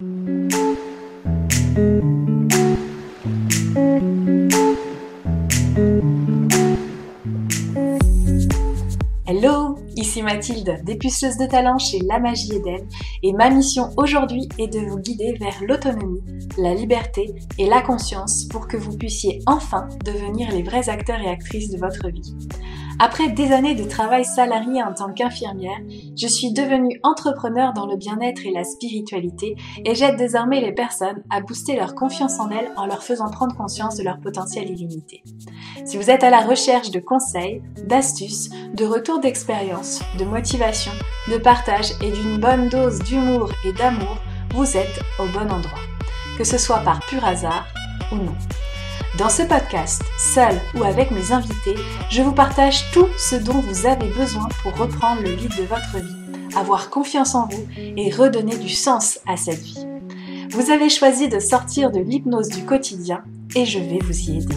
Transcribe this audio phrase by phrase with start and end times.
[0.00, 0.06] Hello,
[9.96, 12.88] ici Mathilde, dépuceuse de talent chez La Magie Eden,
[13.22, 16.22] et ma mission aujourd'hui est de vous guider vers l'autonomie,
[16.56, 21.28] la liberté et la conscience pour que vous puissiez enfin devenir les vrais acteurs et
[21.28, 22.34] actrices de votre vie.
[23.02, 25.78] Après des années de travail salarié en tant qu'infirmière,
[26.20, 29.56] je suis devenue entrepreneur dans le bien-être et la spiritualité
[29.86, 33.56] et j'aide désormais les personnes à booster leur confiance en elles en leur faisant prendre
[33.56, 35.22] conscience de leur potentiel illimité.
[35.86, 40.92] Si vous êtes à la recherche de conseils, d'astuces, de retours d'expérience, de motivation,
[41.30, 44.18] de partage et d'une bonne dose d'humour et d'amour,
[44.54, 45.80] vous êtes au bon endroit.
[46.36, 47.66] Que ce soit par pur hasard
[48.12, 48.36] ou non.
[49.18, 51.74] Dans ce podcast, seul ou avec mes invités,
[52.10, 55.98] je vous partage tout ce dont vous avez besoin pour reprendre le lead de votre
[55.98, 59.84] vie, avoir confiance en vous et redonner du sens à cette vie.
[60.50, 63.24] Vous avez choisi de sortir de l'hypnose du quotidien
[63.56, 64.56] et je vais vous y aider.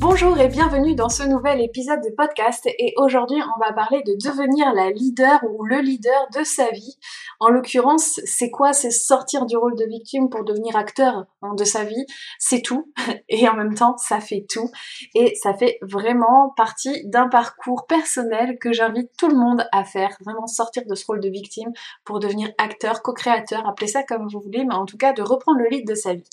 [0.00, 4.14] Bonjour et bienvenue dans ce nouvel épisode de podcast et aujourd'hui on va parler de
[4.14, 6.96] devenir la leader ou le leader de sa vie.
[7.40, 11.64] En l'occurrence, c'est quoi C'est sortir du rôle de victime pour devenir acteur hein, de
[11.64, 12.04] sa vie.
[12.38, 12.92] C'est tout
[13.30, 14.70] et en même temps ça fait tout
[15.14, 20.16] et ça fait vraiment partie d'un parcours personnel que j'invite tout le monde à faire.
[20.22, 21.72] Vraiment sortir de ce rôle de victime
[22.04, 25.58] pour devenir acteur, co-créateur, appelez ça comme vous voulez, mais en tout cas de reprendre
[25.60, 26.28] le lead de sa vie.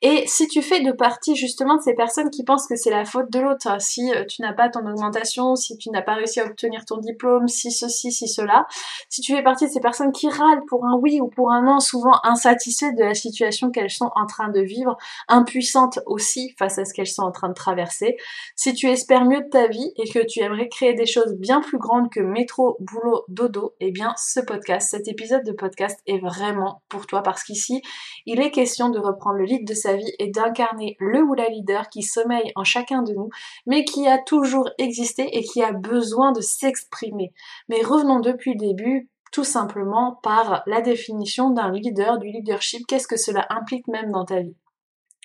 [0.00, 3.04] Et si tu fais de partie justement de ces personnes qui pensent que c'est la
[3.04, 6.38] faute de l'autre, si euh, tu n'as pas ton augmentation, si tu n'as pas réussi
[6.38, 8.68] à obtenir ton diplôme, si ceci, si cela,
[9.08, 11.62] si tu fais partie de ces personnes qui râlent pour un oui ou pour un
[11.62, 16.78] non, souvent insatisfaites de la situation qu'elles sont en train de vivre, impuissantes aussi face
[16.78, 18.16] à ce qu'elles sont en train de traverser,
[18.54, 21.60] si tu espères mieux de ta vie et que tu aimerais créer des choses bien
[21.60, 26.18] plus grandes que métro, boulot, dodo, eh bien ce podcast, cet épisode de podcast est
[26.18, 27.82] vraiment pour toi parce qu'ici,
[28.26, 31.48] il est question de reprendre le lead de cette vie et d'incarner le ou la
[31.48, 33.30] leader qui sommeille en chacun de nous,
[33.66, 37.32] mais qui a toujours existé et qui a besoin de s'exprimer.
[37.68, 43.08] Mais revenons depuis le début, tout simplement par la définition d'un leader, du leadership, qu'est-ce
[43.08, 44.56] que cela implique même dans ta vie?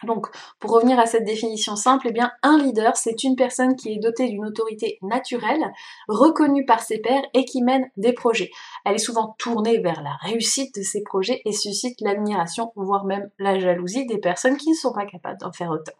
[0.05, 0.27] Donc,
[0.59, 3.99] pour revenir à cette définition simple, eh bien, un leader, c'est une personne qui est
[3.99, 5.71] dotée d'une autorité naturelle,
[6.07, 8.51] reconnue par ses pairs et qui mène des projets.
[8.85, 13.29] Elle est souvent tournée vers la réussite de ses projets et suscite l'admiration, voire même
[13.39, 15.93] la jalousie des personnes qui ne sont pas capables d'en faire autant.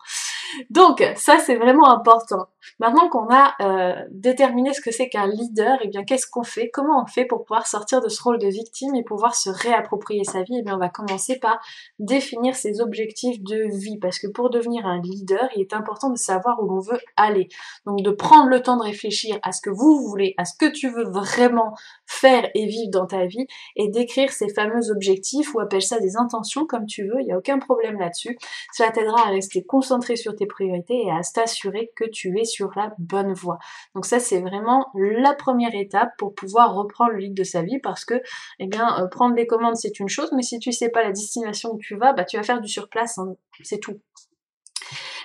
[0.70, 2.48] Donc, ça, c'est vraiment important.
[2.80, 6.70] Maintenant qu'on a euh, déterminé ce que c'est qu'un leader, eh bien qu'est-ce qu'on fait?
[6.70, 10.24] Comment on fait pour pouvoir sortir de ce rôle de victime et pouvoir se réapproprier
[10.24, 10.56] sa vie?
[10.56, 11.60] Et eh bien on va commencer par
[12.00, 16.18] définir ses objectifs de vie parce que pour devenir un leader, il est important de
[16.18, 17.50] savoir où l'on veut aller.
[17.86, 20.72] Donc de prendre le temps de réfléchir à ce que vous voulez, à ce que
[20.72, 21.76] tu veux vraiment
[22.14, 26.16] faire et vivre dans ta vie et d'écrire ces fameux objectifs ou appelle ça des
[26.16, 28.38] intentions comme tu veux, il n'y a aucun problème là-dessus.
[28.74, 32.72] Cela t'aidera à rester concentré sur tes priorités et à t'assurer que tu es sur
[32.76, 33.58] la bonne voie.
[33.96, 37.80] Donc ça c'est vraiment la première étape pour pouvoir reprendre le lead de sa vie
[37.80, 38.22] parce que
[38.60, 41.12] eh bien euh, prendre les commandes c'est une chose mais si tu sais pas la
[41.12, 43.36] destination où tu vas, bah tu vas faire du surplace, hein.
[43.64, 44.00] c'est tout.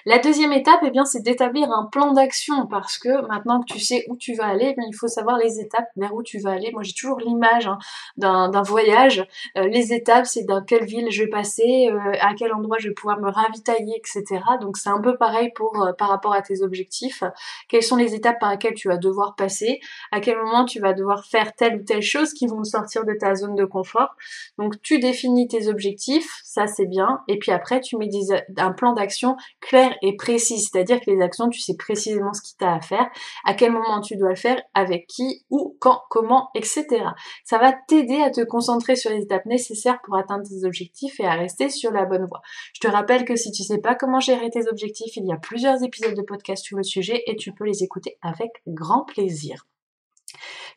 [0.08, 3.78] La deuxième étape, eh bien, c'est d'établir un plan d'action parce que maintenant que tu
[3.78, 6.52] sais où tu vas aller, eh il faut savoir les étapes vers où tu vas
[6.52, 6.70] aller.
[6.72, 7.76] Moi, j'ai toujours l'image hein,
[8.16, 9.28] d'un voyage.
[9.58, 12.88] Euh, les étapes, c'est dans quelle ville je vais passer, euh, à quel endroit je
[12.88, 14.41] vais pouvoir me ravitailler, etc.
[14.62, 17.22] Donc, c'est un peu pareil pour euh, par rapport à tes objectifs.
[17.68, 19.78] Quelles sont les étapes par lesquelles tu vas devoir passer?
[20.10, 23.12] À quel moment tu vas devoir faire telle ou telle chose qui vont sortir de
[23.12, 24.16] ta zone de confort?
[24.56, 27.20] Donc, tu définis tes objectifs, ça c'est bien.
[27.28, 28.08] Et puis après, tu mets
[28.56, 32.56] un plan d'action clair et précis, c'est-à-dire que les actions, tu sais précisément ce qu'il
[32.56, 33.09] t'a à faire,
[33.44, 36.86] à quel moment tu dois le faire, avec qui, où, quand, comment, etc.
[37.44, 41.26] Ça va t'aider à te concentrer sur les étapes nécessaires pour atteindre tes objectifs et
[41.26, 42.42] à rester sur la bonne voie.
[42.75, 45.36] Je te rappelle que si tu sais pas comment gérer tes objectifs, il y a
[45.36, 49.66] plusieurs épisodes de podcast sur le sujet et tu peux les écouter avec grand plaisir.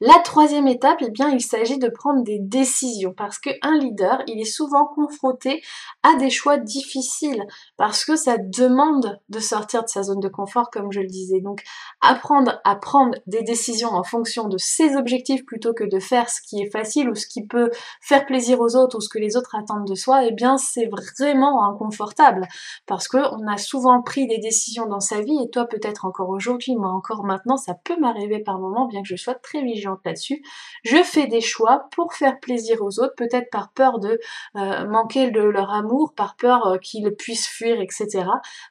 [0.04, 4.42] La troisième étape, eh bien, il s'agit de prendre des décisions parce qu'un leader, il
[4.42, 5.62] est souvent confronté
[6.02, 7.46] à des choix difficiles
[7.78, 11.40] parce que ça demande de sortir de sa zone de confort, comme je le disais.
[11.40, 11.62] Donc,
[12.02, 16.42] apprendre à prendre des décisions en fonction de ses objectifs plutôt que de faire ce
[16.42, 17.70] qui est facile ou ce qui peut
[18.02, 20.90] faire plaisir aux autres ou ce que les autres attendent de soi, eh bien, c'est
[21.20, 22.48] vraiment inconfortable
[22.88, 26.30] parce que on a souvent pris des décisions dans sa vie et toi peut-être encore
[26.30, 29.62] aujourd'hui, moi encore maintenant, ça peut m'arriver par moment, bien que je sois très
[30.06, 30.44] là-dessus.
[30.84, 34.20] Je fais des choix pour faire plaisir aux autres, peut-être par peur de
[34.56, 38.26] euh, manquer de leur amour, par peur euh, qu'ils puissent fuir, etc.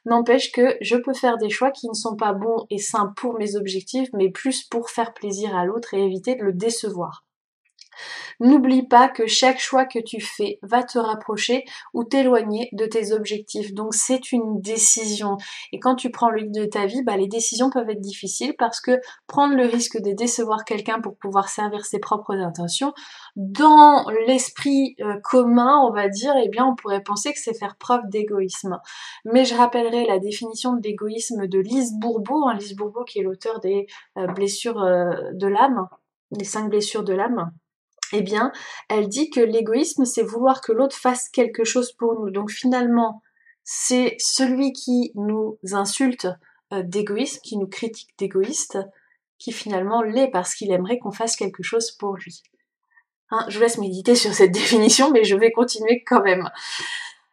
[0.05, 3.37] N'empêche que je peux faire des choix qui ne sont pas bons et sains pour
[3.37, 7.23] mes objectifs, mais plus pour faire plaisir à l'autre et éviter de le décevoir.
[8.39, 13.13] N'oublie pas que chaque choix que tu fais va te rapprocher ou t'éloigner de tes
[13.13, 13.73] objectifs.
[13.73, 15.37] Donc c'est une décision.
[15.71, 18.81] Et quand tu prends le de ta vie, bah, les décisions peuvent être difficiles parce
[18.81, 22.93] que prendre le risque de décevoir quelqu'un pour pouvoir servir ses propres intentions,
[23.35, 27.75] dans l'esprit euh, commun, on va dire, eh bien on pourrait penser que c'est faire
[27.77, 28.79] preuve d'égoïsme.
[29.25, 33.23] Mais je rappellerai la définition de l'égoïsme de Lise Bourbeau, hein, Lise Bourbeau qui est
[33.23, 35.87] l'auteur des euh, blessures euh, de l'âme,
[36.31, 37.51] les cinq blessures de l'âme
[38.13, 38.51] eh bien,
[38.89, 42.29] elle dit que l'égoïsme, c'est vouloir que l'autre fasse quelque chose pour nous.
[42.29, 43.21] Donc finalement,
[43.63, 46.27] c'est celui qui nous insulte
[46.73, 48.77] euh, d'égoïsme, qui nous critique d'égoïste,
[49.37, 52.43] qui finalement l'est parce qu'il aimerait qu'on fasse quelque chose pour lui.
[53.31, 56.49] Hein, je vous laisse méditer sur cette définition, mais je vais continuer quand même.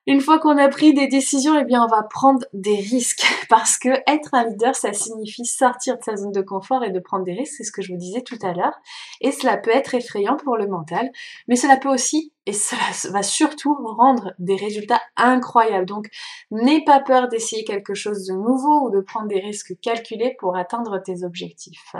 [0.08, 3.26] Une fois qu'on a pris des décisions, eh bien, on va prendre des risques.
[3.50, 6.98] Parce que être un leader, ça signifie sortir de sa zone de confort et de
[6.98, 7.56] prendre des risques.
[7.58, 8.72] C'est ce que je vous disais tout à l'heure.
[9.20, 11.10] Et cela peut être effrayant pour le mental.
[11.46, 12.80] Mais cela peut aussi, et cela
[13.12, 15.84] va surtout rendre des résultats incroyables.
[15.84, 16.08] Donc,
[16.50, 20.56] n'aie pas peur d'essayer quelque chose de nouveau ou de prendre des risques calculés pour
[20.56, 21.94] atteindre tes objectifs.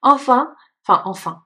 [0.00, 1.42] Enfin, enfin, enfin,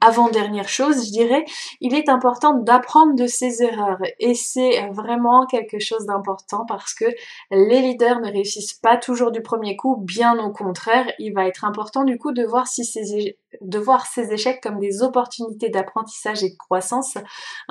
[0.00, 1.44] avant-dernière chose, je dirais,
[1.80, 4.02] il est important d'apprendre de ses erreurs.
[4.18, 7.06] Et c'est vraiment quelque chose d'important parce que
[7.50, 11.10] les leaders ne réussissent pas toujours du premier coup, bien au contraire.
[11.18, 16.50] Il va être important du coup de voir, ces, échecs comme des opportunités d'apprentissage et
[16.50, 17.16] de croissance.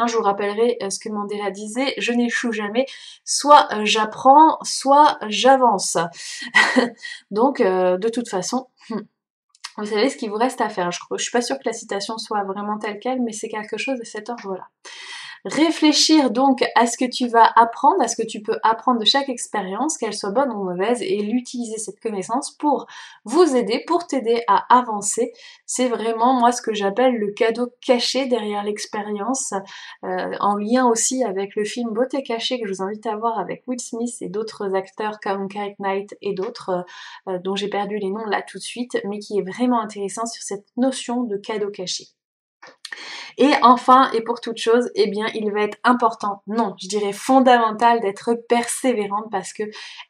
[0.05, 2.85] Je vous rappellerai euh, ce que Mandela disait, je n'échoue jamais,
[3.23, 5.97] soit euh, j'apprends, soit j'avance.
[7.31, 9.01] Donc, euh, de toute façon, hmm,
[9.77, 10.91] vous savez ce qu'il vous reste à faire.
[10.91, 13.77] Je, ne suis pas sûre que la citation soit vraiment telle qu'elle, mais c'est quelque
[13.77, 14.67] chose de cet ordre-là.
[15.45, 19.05] Réfléchir donc à ce que tu vas apprendre, à ce que tu peux apprendre de
[19.05, 22.87] chaque expérience, qu'elle soit bonne ou mauvaise, et l'utiliser cette connaissance pour
[23.25, 25.33] vous aider, pour t'aider à avancer.
[25.65, 29.53] C'est vraiment moi ce que j'appelle le cadeau caché derrière l'expérience,
[30.05, 33.37] euh, en lien aussi avec le film Beauté cachée que je vous invite à voir
[33.37, 36.85] avec Will Smith et d'autres acteurs comme Kate Knight et d'autres
[37.27, 40.25] euh, dont j'ai perdu les noms là tout de suite, mais qui est vraiment intéressant
[40.25, 42.05] sur cette notion de cadeau caché.
[43.37, 47.13] Et enfin, et pour toute chose, eh bien, il va être important, non, je dirais
[47.13, 49.63] fondamental d'être persévérante parce que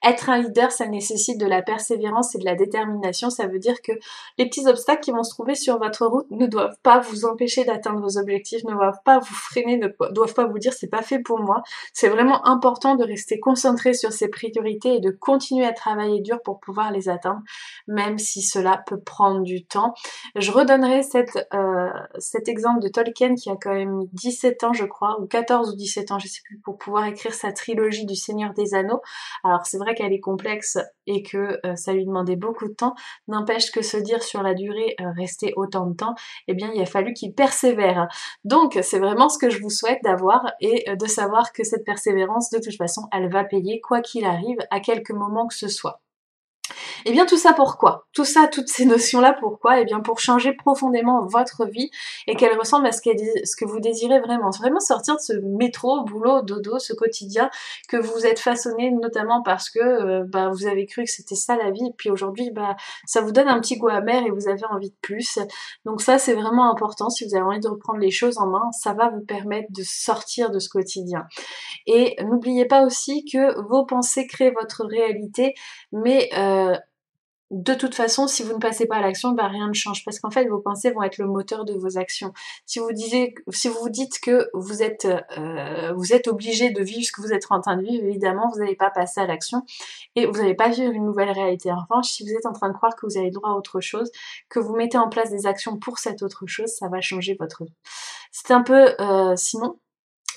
[0.04, 3.30] être un leader, ça nécessite de la persévérance et de la détermination.
[3.30, 3.94] Ça veut dire que
[4.38, 7.64] les petits obstacles qui vont se trouver sur votre route ne doivent pas vous empêcher
[7.64, 11.02] d'atteindre vos objectifs, ne doivent pas vous freiner, ne doivent pas vous dire c'est pas
[11.02, 11.64] fait pour moi.
[11.94, 16.42] C'est vraiment important de rester concentré sur ses priorités et de continuer à travailler dur
[16.44, 17.42] pour pouvoir les atteindre,
[17.88, 19.94] même si cela peut prendre du temps.
[20.36, 21.02] Je redonnerai
[21.54, 25.72] euh, cet exemple de Tolkien qui a quand même 17 ans je crois, ou 14
[25.72, 29.02] ou 17 ans, je sais plus, pour pouvoir écrire sa trilogie du Seigneur des Anneaux.
[29.44, 30.78] Alors c'est vrai qu'elle est complexe
[31.08, 32.96] et que euh, ça lui demandait beaucoup de temps,
[33.28, 36.16] n'empêche que se dire sur la durée euh, rester autant de temps,
[36.48, 38.08] eh bien il a fallu qu'il persévère.
[38.44, 41.86] Donc c'est vraiment ce que je vous souhaite d'avoir et euh, de savoir que cette
[41.86, 45.68] persévérance de toute façon elle va payer quoi qu'il arrive à quelque moment que ce
[45.68, 46.03] soit.
[47.06, 48.08] Et eh bien tout ça pourquoi?
[48.14, 49.78] Tout ça, toutes ces notions-là, pourquoi?
[49.78, 51.90] Et eh bien pour changer profondément votre vie
[52.28, 54.50] et qu'elle ressemble à ce, que vous désirez vraiment.
[54.52, 57.50] Vraiment sortir de ce métro, boulot, dodo, ce quotidien
[57.90, 61.56] que vous êtes façonné notamment parce que euh, bah, vous avez cru que c'était ça
[61.56, 64.48] la vie et puis aujourd'hui bah, ça vous donne un petit goût amer et vous
[64.48, 65.40] avez envie de plus.
[65.86, 68.72] Donc ça c'est vraiment important si vous avez envie de reprendre les choses en main,
[68.72, 71.26] ça va vous permettre de sortir de ce quotidien.
[71.86, 75.54] Et n'oubliez pas aussi que vos pensées créent votre réalité,
[75.92, 76.76] mais euh,
[77.54, 80.20] de toute façon, si vous ne passez pas à l'action, bah, rien ne change parce
[80.20, 82.34] qu'en fait, vos pensées vont être le moteur de vos actions.
[82.66, 85.06] Si vous disiez, si vous dites que vous êtes,
[85.38, 88.60] euh, êtes obligé de vivre ce que vous êtes en train de vivre, évidemment, vous
[88.60, 89.62] n'allez pas passer à l'action
[90.16, 91.72] et vous n'allez pas vivre une nouvelle réalité.
[91.72, 93.82] En revanche, si vous êtes en train de croire que vous avez droit à autre
[93.82, 94.12] chose,
[94.50, 97.66] que vous mettez en place des actions pour cette autre chose, ça va changer votre
[97.66, 97.76] vie.
[98.32, 99.78] C'est un peu, euh, sinon,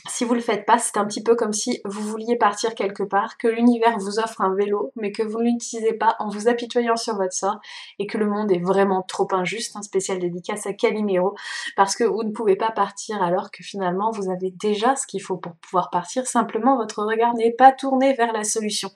[0.09, 3.03] si vous le faites pas, c'est un petit peu comme si vous vouliez partir quelque
[3.03, 6.49] part, que l'univers vous offre un vélo, mais que vous ne l'utilisez pas en vous
[6.49, 7.59] apitoyant sur votre sort,
[7.99, 11.35] et que le monde est vraiment trop injuste, un spécial dédicace à Calimero,
[11.77, 15.23] parce que vous ne pouvez pas partir alors que finalement vous avez déjà ce qu'il
[15.23, 18.91] faut pour pouvoir partir, simplement votre regard n'est pas tourné vers la solution.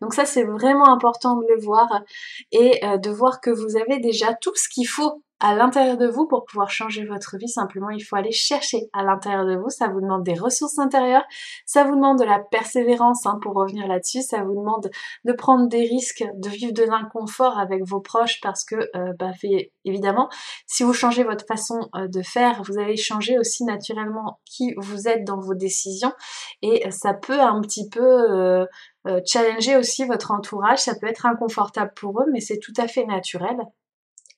[0.00, 2.02] Donc ça c'est vraiment important de le voir,
[2.52, 6.06] et euh, de voir que vous avez déjà tout ce qu'il faut à l'intérieur de
[6.06, 7.48] vous pour pouvoir changer votre vie.
[7.48, 9.68] Simplement, il faut aller chercher à l'intérieur de vous.
[9.68, 11.24] Ça vous demande des ressources intérieures,
[11.66, 14.90] ça vous demande de la persévérance hein, pour revenir là-dessus, ça vous demande
[15.24, 19.32] de prendre des risques, de vivre de l'inconfort avec vos proches parce que, euh, bah,
[19.84, 20.28] évidemment,
[20.66, 25.08] si vous changez votre façon euh, de faire, vous allez changer aussi naturellement qui vous
[25.08, 26.12] êtes dans vos décisions
[26.62, 28.66] et ça peut un petit peu
[29.06, 30.78] euh, challenger aussi votre entourage.
[30.78, 33.56] Ça peut être inconfortable pour eux, mais c'est tout à fait naturel.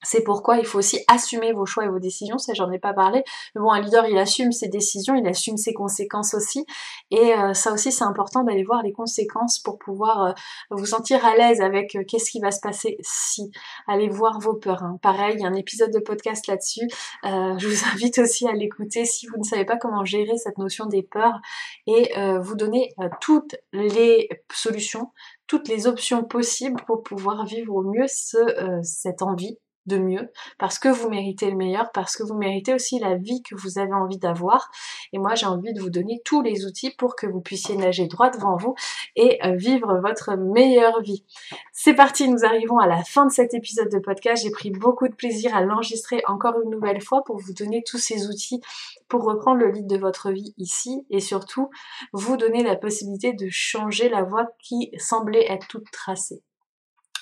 [0.03, 2.93] C'est pourquoi il faut aussi assumer vos choix et vos décisions, ça j'en ai pas
[2.93, 3.23] parlé.
[3.55, 6.65] Mais bon, un leader, il assume ses décisions, il assume ses conséquences aussi.
[7.09, 10.31] Et euh, ça aussi, c'est important d'aller voir les conséquences pour pouvoir euh,
[10.69, 13.51] vous sentir à l'aise avec euh, qu'est-ce qui va se passer si.
[13.87, 14.83] Allez voir vos peurs.
[14.83, 14.99] Hein.
[15.01, 16.87] Pareil, il y a un épisode de podcast là-dessus.
[17.23, 20.85] je vous invite aussi à l'écouter si vous ne savez pas comment gérer cette notion
[20.85, 21.39] des peurs
[21.87, 25.11] et vous donner toutes les solutions,
[25.47, 28.37] toutes les options possibles pour pouvoir vivre au mieux ce,
[28.83, 32.99] cette envie de mieux, parce que vous méritez le meilleur, parce que vous méritez aussi
[32.99, 34.69] la vie que vous avez envie d'avoir.
[35.13, 38.07] Et moi, j'ai envie de vous donner tous les outils pour que vous puissiez nager
[38.07, 38.75] droit devant vous
[39.15, 41.23] et euh, vivre votre meilleure vie.
[41.71, 44.43] C'est parti, nous arrivons à la fin de cet épisode de podcast.
[44.43, 47.97] J'ai pris beaucoup de plaisir à l'enregistrer encore une nouvelle fois pour vous donner tous
[47.97, 48.61] ces outils
[49.07, 51.69] pour reprendre le lead de votre vie ici et surtout
[52.13, 56.43] vous donner la possibilité de changer la voie qui semblait être toute tracée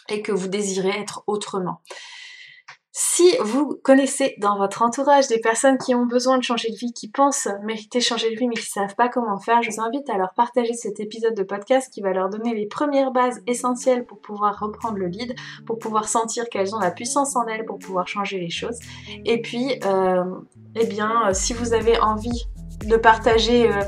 [0.09, 1.81] et que vous désirez être autrement.
[2.97, 6.93] Si vous connaissez dans votre entourage des personnes qui ont besoin de changer de vie,
[6.93, 9.81] qui pensent mériter changer de vie mais qui ne savent pas comment faire, je vous
[9.81, 13.41] invite à leur partager cet épisode de podcast qui va leur donner les premières bases
[13.47, 15.35] essentielles pour pouvoir reprendre le lead,
[15.65, 18.79] pour pouvoir sentir qu'elles ont la puissance en elles pour pouvoir changer les choses.
[19.25, 20.23] Et puis, euh,
[20.75, 22.45] eh bien, si vous avez envie
[22.85, 23.81] de partager euh,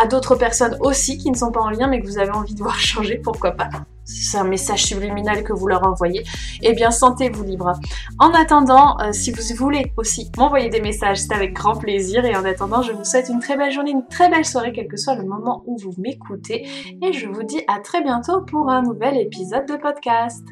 [0.00, 2.54] à d'autres personnes aussi qui ne sont pas en lien mais que vous avez envie
[2.54, 3.68] de voir changer, pourquoi pas
[4.08, 6.24] c'est un message subliminal que vous leur envoyez,
[6.62, 7.72] eh bien sentez-vous libre.
[8.18, 12.24] En attendant, euh, si vous voulez aussi m'envoyer des messages, c'est avec grand plaisir.
[12.24, 14.88] Et en attendant, je vous souhaite une très belle journée, une très belle soirée, quel
[14.88, 16.66] que soit le moment où vous m'écoutez.
[17.02, 20.44] Et je vous dis à très bientôt pour un nouvel épisode de podcast.